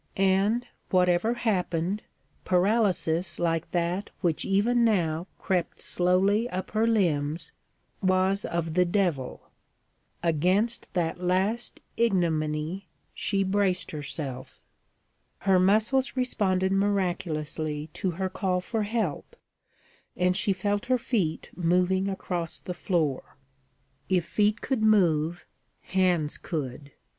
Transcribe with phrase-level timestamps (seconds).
[0.17, 2.01] And, whatever happened,
[2.43, 7.51] paralysis like that which even now crept slowly up her limbs,
[8.01, 9.51] was of the devil.
[10.23, 14.59] Against that last ignominy she braced herself.
[15.41, 19.35] Her muscles responded miraculously to her call for help,
[20.17, 23.37] and she felt her feet moving across the floor.
[24.09, 25.45] If feet could move,
[25.79, 26.91] hands could.